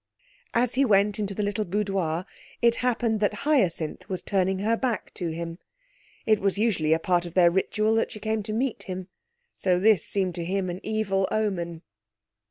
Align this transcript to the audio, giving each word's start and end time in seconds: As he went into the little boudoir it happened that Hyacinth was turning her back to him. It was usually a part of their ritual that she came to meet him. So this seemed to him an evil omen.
As 0.55 0.73
he 0.73 0.83
went 0.83 1.19
into 1.19 1.35
the 1.35 1.43
little 1.43 1.63
boudoir 1.63 2.25
it 2.59 2.77
happened 2.81 3.19
that 3.19 3.45
Hyacinth 3.45 4.09
was 4.09 4.23
turning 4.23 4.57
her 4.57 4.75
back 4.75 5.13
to 5.13 5.27
him. 5.29 5.59
It 6.25 6.39
was 6.39 6.57
usually 6.57 6.93
a 6.93 6.97
part 6.97 7.27
of 7.27 7.35
their 7.35 7.51
ritual 7.51 7.93
that 7.97 8.11
she 8.11 8.19
came 8.19 8.41
to 8.41 8.51
meet 8.51 8.81
him. 8.89 9.09
So 9.55 9.79
this 9.79 10.03
seemed 10.03 10.33
to 10.41 10.43
him 10.43 10.71
an 10.71 10.79
evil 10.83 11.27
omen. 11.31 11.83